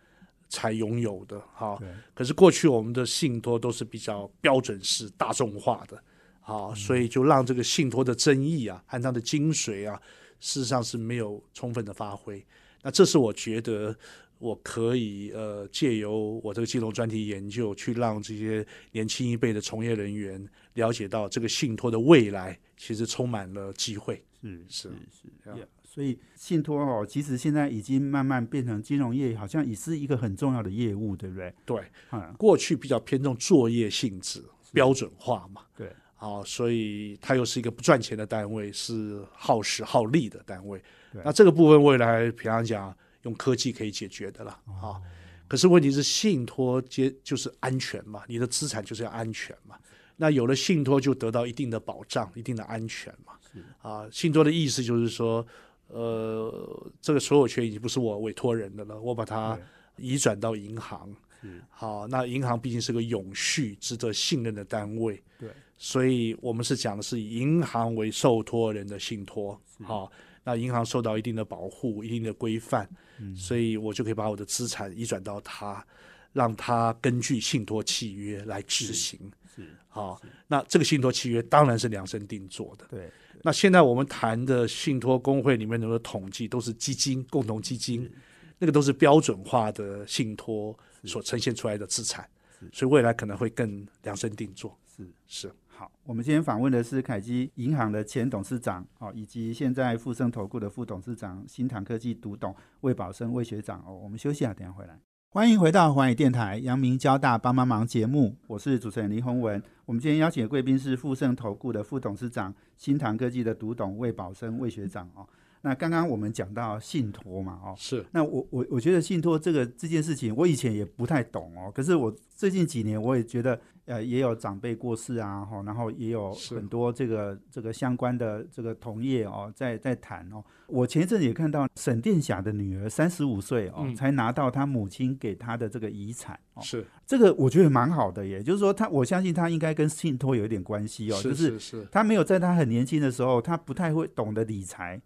[0.48, 1.76] 才拥有的，哈。
[1.78, 6.02] 对，可是过去我们的信托都是比较标准式、大众化的，
[6.40, 10.00] 啊，所以就让这个信托的争议啊和它的精髓啊，
[10.40, 12.42] 事实上是没有充分的发挥。
[12.86, 13.92] 那这是我觉得
[14.38, 24.22] 我可以呃借由我这个金融专题研究，去让这些年轻一辈的从业人员了解到这个信托的未来其实充满了机会。
[24.40, 31.52] 是是是所以信托哦，其实现在已经慢慢变成金融业，好像也是一个很重要的业务，对不对？
[31.64, 34.40] 对，嗯，过去比较偏重作业性质、
[34.72, 35.62] 标准化嘛。
[35.76, 40.84] 对，啊，所以它又是一个不赚钱的单位，是耗时耗力的单位对。
[41.24, 45.00] 那这个部分未来，平常讲用科技可以解决的了啊。
[45.48, 49.76] 可是问题是，信托接就是安全嘛，你的资产就是要安全嘛。
[50.16, 53.34] 那有了信托，就得到一定的保障、一定的安全嘛。
[53.80, 55.46] 啊，信托的意思就是说，
[55.88, 59.58] 呃，这个所有权已经不是我委托人的了，我把它
[59.96, 61.14] 移转到银行。
[61.42, 69.60] 是好，那银行毕竟是个永续、值得信任的单位，对，所以我们是讲的是以银行为受托人的信托。
[69.82, 70.10] 好，
[70.46, 75.84] 那银行受到一定的保护、一定的规范，嗯所以我就可以把我的资产移转到它，
[76.32, 79.18] 让它根据信托契约来执行。
[79.52, 82.86] 是，好，那这个信托契约当然是量身定做的。
[82.88, 83.10] 对，
[83.42, 88.08] 那现在我们谈的信托工会里面的统计都是基金、共同基金，
[88.56, 92.24] 那个都是标准化的信托所呈现出来的资产，
[92.72, 94.78] 所以未来可能会更量身定做。
[94.96, 95.04] 是。
[95.26, 103.94] 是好，我们今天访问的是凯基银行的前董事长哦，以及现在富盛投顾的副董事长、新唐科技独董魏宝生魏学长哦。
[103.94, 104.98] 我们休息一下，等一下回来。
[105.28, 109.62] 欢迎回到华语电台阳明交大帮帮忙节目，我是主持人林宏文。
[109.84, 115.28] 我们今天邀请的贵宾是富盛投顾的副董事长、新唐科技的独董魏宝生魏学长哦。
[115.60, 121.70] 那刚刚我们讲到信托嘛哦，是那我我我觉得信托这个这件事情，我以前也不太懂哦。
[121.70, 130.44] 可是我最近几年，我也觉得，呃，也有长辈过世啊，哈，然后也有很多这个这个相关的这个同业哦，在在谈哦。
[130.66, 136.62] 我前一阵子也看到沈殿霞的女儿三十五岁哦，嗯才拿到她母亲给她的这个遗产哦。
[136.62, 145.00] 是这个我觉得蛮好的耶，就是说她，我相信她应该跟信托有一点关系哦，是就是是是她没有在她很年轻的时候，她不太会懂得理财，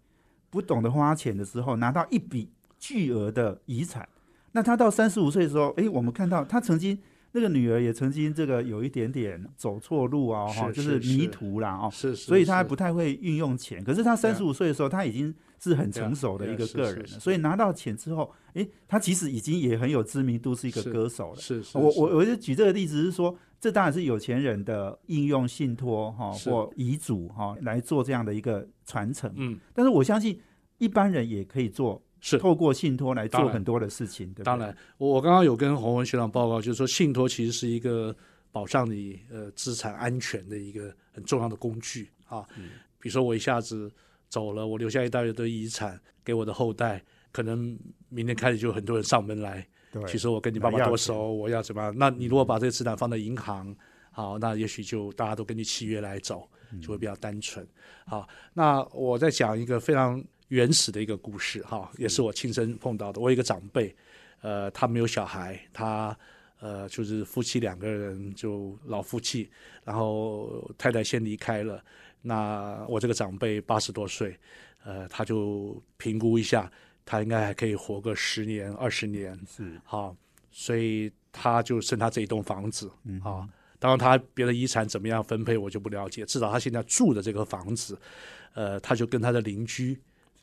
[0.49, 4.09] 不懂得花钱的时候，拿到一笔巨额的遗产。
[4.53, 6.97] 那她到三十五岁的时候，诶，我们看到她曾经
[7.33, 13.83] 那个女儿也曾经这个有一点点走错路啊，哈，是就是是迷途啦，哦，是是，所以她还不太会运用钱。
[13.83, 21.39] 可是她三十五岁的时候，她已经是很成熟的一个个人了，所以拿到钱之后，诶，她其实已经也很有知名度，是一个歌手了。
[21.39, 29.31] 是是，我是我我就举这个例子是说，这当然是有钱人的应用信托哈是或遗嘱哈来做这样的一个传承。
[29.35, 30.37] 嗯但是我相信
[30.79, 32.37] 一般人也可以做，是。
[32.37, 34.33] 透过信托来做很多的事情？
[34.43, 38.15] 当然，我我刚刚有跟洪文学长报告，就是说信托其实是一个
[38.51, 42.45] 保障你呃资产安全的一个很重要的工具啊。
[42.99, 43.91] 比如说我一下子
[44.29, 47.77] 走了，我留下一大堆遗产给我的后代，可能
[48.09, 51.93] 明天开始就有很多人上门来，对，其实我跟你爸爸多熟，我要怎么样？
[51.97, 53.75] 那你如果把这个资产放在银行，
[54.11, 56.47] 好，那也许就大家都根据契约来走，
[56.81, 57.67] 就会比较单纯。
[58.05, 63.21] 好，那我再讲一个非常原始的一个故事，哈，也是我亲身碰到的。
[63.21, 63.95] 我有一个长辈，
[64.41, 66.15] 呃，他没有小孩，他
[66.59, 69.49] 呃就是夫妻两个人就老夫妻，
[69.85, 71.81] 然后太太先离开了，
[72.21, 74.37] 那我这个长辈八十多岁，
[74.83, 76.69] 呃，他就评估一下，
[77.05, 79.79] 他应该还可以活个十年二十年，是。
[79.85, 80.13] 好，
[80.51, 83.21] 所以他就剩他这一栋房子，嗯。
[83.21, 83.47] 啊，
[83.79, 87.97] 当然他别的遗产怎么样分配我就不了解，至少他现在住的这个房子，
[88.53, 89.97] 呃，他就跟他的邻居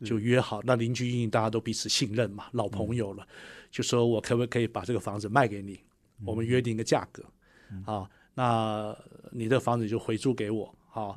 [0.04, 3.26] 就约好，那邻居因为大家都彼此信任嘛，老朋友了，
[3.70, 5.80] 就说我可不可以把这个房子卖给你，
[6.24, 7.22] 我们约定一个价格，
[7.84, 8.96] 啊，那
[9.30, 11.14] 你的房子就回租给我，啊，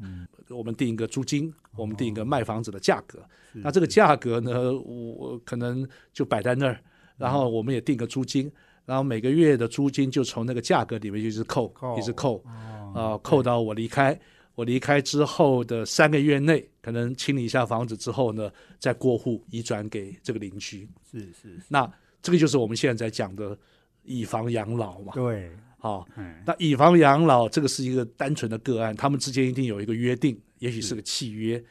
[0.49, 6.79] 我们定一个租金，我们定一个卖房子的价格，那这个价格呢，我可能就摆在那儿，
[7.17, 8.51] 然后我们也定个租金。
[8.83, 14.19] 然后每个月的租金就从那个价格里面一直扣，扣一直扣，哦啊、扣到我离开。
[14.61, 20.87] 我离开之后的三个月内，可能清理一下房子之后呢，再过户移转给这个邻居。
[21.11, 23.57] 是是是，那这个就是我们现在在讲的
[24.03, 25.13] 以房养老嘛。
[25.15, 31.63] 对，好、哎，那以房养老这个是一个单纯的个案，他们之间一定有一个约定，也许是个契约，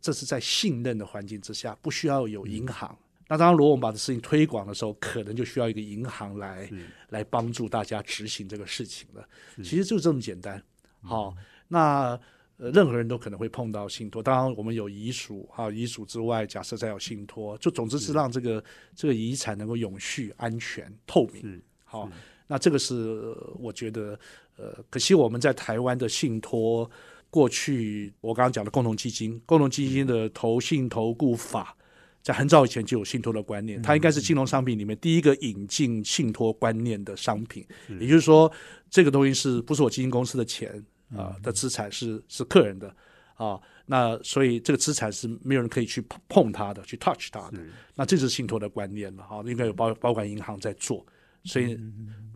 [0.00, 2.96] 这是在信任的环境之下，不需要有银行。
[3.28, 6.66] 那当然，如果我们把这事情推广的时候，可能就需要一个银行来
[7.10, 9.28] 来帮助大家执行这个事情了。
[9.56, 10.62] 其实就这么简单。
[11.02, 11.36] 好，
[11.68, 12.18] 那
[12.58, 14.20] 呃，任何人都可能会碰到信托。
[14.20, 18.62] 当然，我们有遗属哈，遗嘱之外，假设再有信托，就总之是让这个
[18.94, 21.40] 这个遗产能够永续、安全、透明。
[21.40, 22.10] 是好，
[22.46, 24.18] 那这个是呃我觉得
[24.56, 26.90] 呃，可惜我们在台湾的信托，
[27.30, 31.76] 过去我刚刚讲的共同基金，共同基金的投信投顾法，
[32.22, 37.64] 在很早以前就有信托的观念，它应该是金融商品里面第一个引进信托观念的商品。
[38.00, 38.50] 也就是说，
[38.90, 40.84] 这个东西是不是我基金公司的钱
[41.16, 42.94] 啊、的资产是是客人的
[43.34, 43.60] 啊？
[43.86, 47.58] 那所以这个资产是没有人可以去碰碰它的，去 touch 它的。
[47.94, 51.04] 那这是信托的观念了哈，应该有保保管银行在做，
[51.44, 51.78] 所以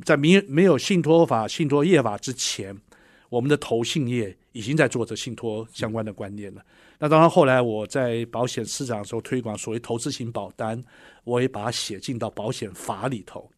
[0.04, 2.74] 在没没有信托法、信托业法之前，
[3.28, 6.64] 我们的投信业已经在做着信托相关的观念了。
[6.98, 10.82] 那当然，后来我在保险市场的时候推广所谓投资型保单，
[11.24, 13.50] 我也把它写进到保险法里头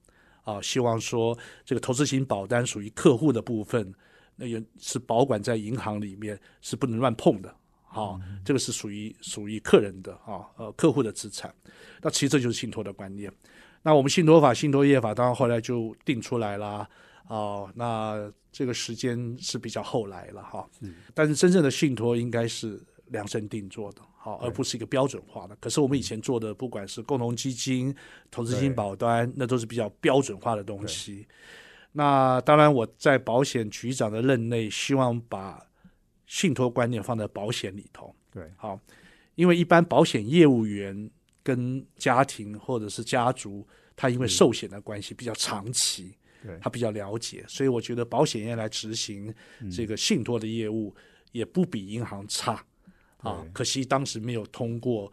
[0.42, 3.94] 啊，希望说这个投资型保单属于客户的部分，
[4.36, 7.54] 那也是保管在银行里面，是不能乱碰的。
[7.86, 11.54] 好、这个是属于属于客人的啊，呃，客户的资产。
[12.02, 13.32] 那其实这就是信托的观念。
[13.82, 16.88] 那我们信托法、信托业法，当然后来就定出来了。
[17.28, 20.68] 哦，那这个时间是比较后来了哈。
[21.14, 25.54] 但是真正的信托应该是量身定做的，好，而不是一个标准化的。
[25.60, 27.94] 可是我们以前做的，不管是共同基金、
[28.28, 31.28] 投资金保单，那都是比较标准化的东西。
[31.96, 35.64] 那当然，我在保险局长的任内，希望把
[36.26, 38.12] 信托观念放在保险里头。
[38.33, 38.76] 对，好，
[39.37, 41.09] 因为一般保险业务员
[41.40, 49.33] 跟家庭或者是家族，他因为寿险的关系比较长期，对他比较了解，所以我觉得保险业来执行
[49.70, 50.92] 这个信托的业务
[51.30, 52.61] 也不比银行差
[53.18, 53.46] 啊。
[53.52, 55.12] 可惜当时没有通过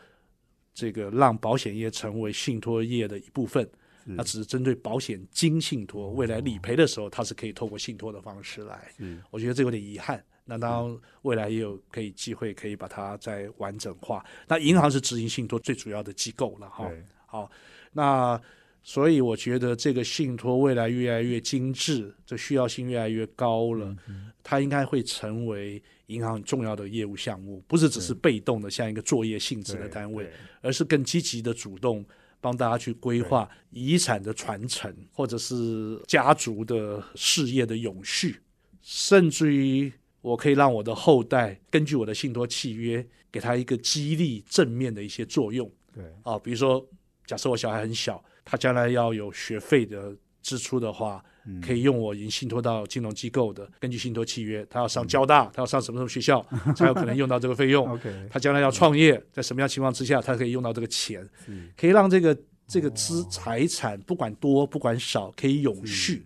[0.74, 3.70] 这个让保险业成为信托业的一部分。
[4.06, 8.92] 那只是针对保险金信托，未来理赔的时候，它是可以透过信托的方式来。
[8.98, 10.24] 是我觉得这有点遗憾。
[10.44, 14.26] 那当然，未来也有可以机会可以把它再完整化。
[14.48, 16.90] 那银行是执行信托最主要的机构了哈。
[16.90, 17.50] 对好，
[17.94, 18.42] 那
[18.84, 23.96] 所以我觉得这个信托未来越来越精致，这需要性越来越高了，
[24.44, 30.30] 它应该会成为银行很重要的业务项目，不是只是被动的像一个作业性质的单位，
[30.62, 32.04] 而是更积极的主动。
[32.42, 38.42] 帮大家去规划遗产的传承，或者是家族的事业的永续，
[38.82, 45.72] 甚至于我可以让我的后代根据我的信托契约，给他一个激励正面的一些作用。
[45.94, 46.04] 对。
[46.24, 46.86] 啊，比如说，
[47.26, 51.24] 假设我小孩很小，他将来要有学费的支出的话，
[51.62, 58.00] 可以用我已经信托到金融机构的，根据信托契约，他要上交大，他要上什么什么学校， 才有可能用到这个费用。
[58.30, 61.28] 他将来要创业，在什么样情况之下，他可以用到这个钱，
[61.76, 62.38] 可以让这个
[62.68, 66.26] 这个资财产不管多不管少，可以永续，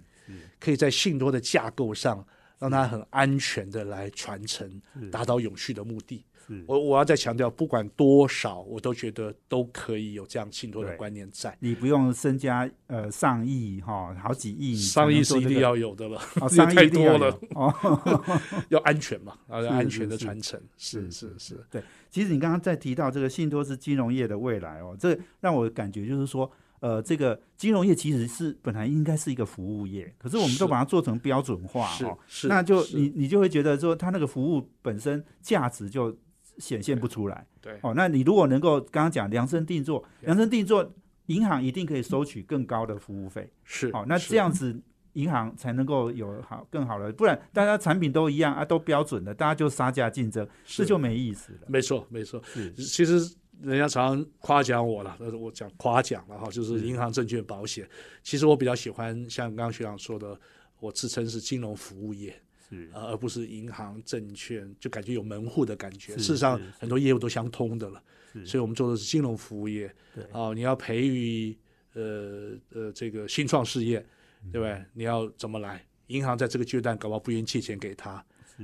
[0.60, 2.26] 可以在信托的架构上
[2.60, 6.26] 让它很安全的来传承，达到永续的目的。
[6.48, 6.64] 是。
[6.68, 11.56] 我我要再强调，不管多少，我都觉得都可以有这样信托的观念在。
[11.60, 17.74] 你不用身家呃上亿哈，好几亿，上亿是一定要有的了，哦， 上亿太多了，哦。
[18.70, 36.16] 要安全嘛，要安全的传承，是是是对，其实你刚刚在提到这个信托是金融业的未来哦，这让我感觉就是说，呃，这个金融业其实是本来应该是一个服务业，可是我们都把它做成标准化是哦，是，那就你你就会觉得说，它那个服务本身价值就
[36.58, 37.94] 显现不出来对哦。
[37.96, 40.94] 那你如果能够刚刚讲量身定做，量身定做，
[41.28, 43.50] 银行一定可以收取更高的服务费。
[43.64, 44.80] 是好、那这样子
[45.14, 51.60] 银行才能够有好更好的，不然大家产品都一样啊，都标准的，大家就杀价竞争，这是就没意思了。
[51.68, 52.42] 没错没错。
[52.44, 57.88] 是其实人家常常夸奖我了，但是我讲夸奖了哈，就是是银行、证券、保险。
[58.22, 60.38] 其实我比较喜欢像刚刚学长说的，
[60.82, 62.38] 我自称是金融服务业，
[62.70, 66.18] 是呃，而不是银行、证券，就感觉有门户的感觉。
[66.18, 68.02] 事实上很多业务都相通的了，
[68.46, 69.94] 所以我们做的是金融服务业。
[70.14, 71.58] 对哦，你要培育
[71.94, 74.00] 呃呃这个新创事业，
[74.44, 74.84] 嗯对不对？
[74.94, 75.86] 你要怎么来？
[76.08, 78.24] 银行在这个阶段搞不好不愿意借钱给他，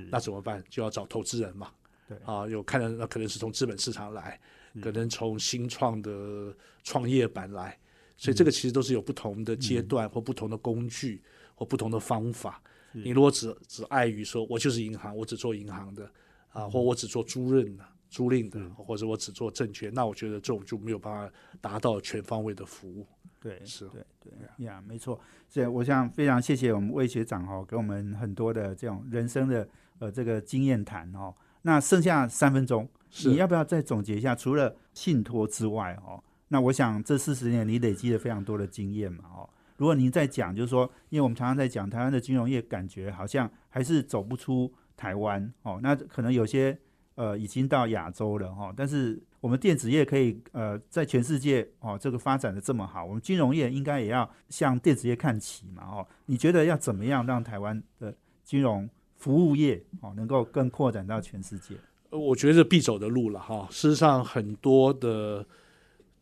[0.10, 0.64] 那怎么办？
[0.70, 1.72] 就要找投资人嘛。
[2.08, 4.40] 对啊，有看的那可能是从资本市场来，
[4.82, 7.78] 可能从新创的创业板来，
[8.18, 11.22] 所以嗯这个其实都是有不同的阶段或不同的工具
[11.56, 12.62] 或不同的方法。
[12.94, 16.10] 是你如果只只碍于说我就是银行，我只做银行的
[16.50, 23.08] 啊，或我只做租赁的、租赁的，或者我只做证券，那我觉得这种就没有办法达到全方位的服务。
[23.40, 25.20] 对，是对对呀，没错。
[25.50, 29.68] 所以我想非常谢谢我们魏学长哦，给我们很多的这种人生的
[30.00, 31.34] 呃这个经验谈哦。
[31.64, 32.88] 那剩下三分钟，
[33.26, 34.36] 你要不要再总结一下？
[34.36, 39.50] 除了信托之外哦，那我想这四十年你累积了非常多的经验嘛哦。
[39.82, 45.80] 如果您在讲，就是说，因为我们常常在讲台湾的金融业，感觉好像还是走不出台湾哦。
[45.82, 46.78] 那可能有些
[47.16, 56.08] 呃已经到亚洲了哈、哦，但是我们电子业可以呃在全世界哦这个发展的这么好，我们金融业应该也要向电子业看齐嘛哦。
[56.28, 58.14] 你觉得要怎么样让台湾的
[58.44, 61.74] 金融服务业哦能够更扩展到全世界？
[62.12, 63.68] 呃我觉得是必走的路了哈。
[63.72, 65.44] 事实上，很多的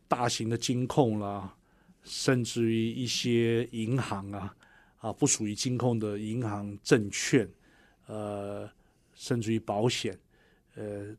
[0.08, 1.54] 大型的金控啦，
[2.10, 4.56] 甚至于一些银行啊，
[4.98, 7.48] 啊不属于金控的银行、证券，
[8.08, 8.68] 呃，
[9.14, 10.18] 甚至于保险，
[10.76, 11.16] 呃，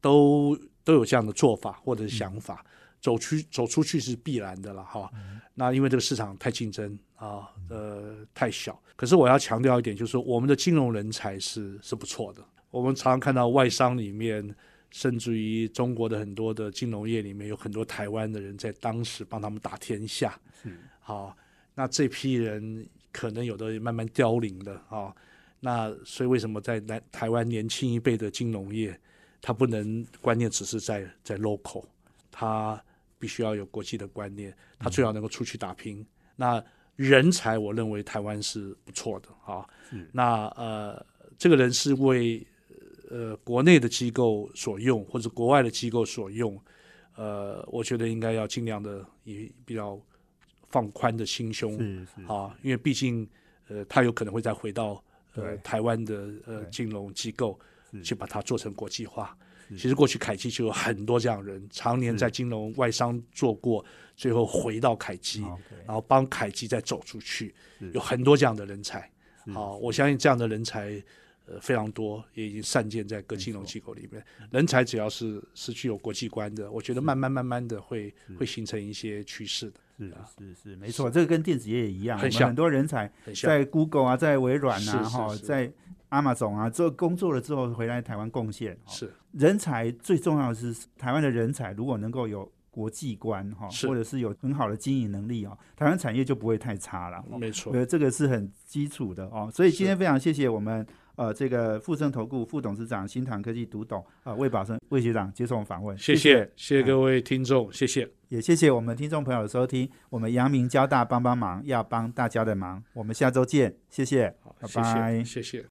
[0.00, 2.64] 都都有这样的做法或者是想法。
[2.98, 5.08] 走出走出去是必然的了哈。
[5.54, 8.76] 那因为这个市场太竞争啊，呃，太小。
[8.96, 12.44] 可是我要强调一点，就是我们的金融人才是是不错的。
[12.70, 14.42] 我们常常看到外商里面，
[14.90, 20.38] 甚至于中国的很多的金融业里面，有很多台湾的人在当时帮他们打天下。
[20.64, 21.36] 嗯好，
[21.74, 25.14] 那这批人可能有的慢慢凋零了啊。
[25.60, 28.98] 那所以为什么在南台湾年轻一辈的金融业，
[29.40, 31.84] 他不能观念只是在在 local，
[32.30, 32.82] 他
[33.18, 36.04] 必须要有国际的观念，他最好能够出去打拼。
[36.34, 36.62] 那
[36.96, 39.66] 人才，我认为台湾是不错的啊。
[40.12, 41.04] 那呃，
[41.38, 42.46] 这个人是为
[43.10, 46.58] 呃国内的机构所用，或者国外的机构所用。
[47.16, 49.98] 呃，我觉得应该要尽量的以比较
[50.68, 53.28] 放宽的心胸是是啊，因为毕竟
[53.68, 55.02] 呃，他有可能会再回到
[55.34, 57.58] 呃台湾的呃金融机构
[57.90, 58.02] 是。
[58.02, 59.34] 去把它做成国际化。
[59.70, 63.84] 其实过去凯基就有很多这样的人，常年在金融外商做过，
[64.14, 65.40] 最后回到凯基，
[65.86, 67.54] 然后帮凯基再走出去，
[67.92, 69.10] 有很多这样的人才。
[69.44, 71.02] 是好，我相信这样的人才
[71.46, 74.24] 呃非常多，也已经散见在各金融机构里面。
[74.50, 83.10] 人才只要是是具有国际观的，我觉得慢慢慢慢的会会形成一些趋势的，是是是，没错，这个跟电子业也一样，很多人才
[83.42, 85.72] 在 Google 啊，在微软啊，哈，在
[86.10, 88.74] Amazon 啊，做工作了之后回来台湾贡献。
[88.74, 97.22] 哦是人才最重要的是台湾的人才，如果能够有国际观哈，或者是有很好的经营能力哦，台湾产业就不会太差了。
[97.30, 99.50] 哦没错呃，这个是很基础的哦。
[99.52, 100.86] 所以今天非常谢谢我们
[101.16, 108.08] 呃这个富盛投顾副董事长新唐科技独董呃魏宝生魏学长接受我们访问，谢谢谢谢各位听众，谢谢。
[108.28, 109.88] 也谢谢我们听众朋友的收听。
[110.10, 112.82] 我们阳明交大帮帮忙，要帮大家的忙。
[112.92, 115.24] 我们下周见，谢谢，拜谢拜。
[115.24, 115.64] 谢谢谢。